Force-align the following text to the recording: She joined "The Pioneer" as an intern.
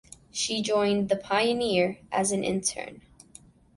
She 0.31 0.63
joined 0.63 1.09
"The 1.09 1.15
Pioneer" 1.15 1.99
as 2.11 2.31
an 2.31 2.43
intern. 2.43 3.03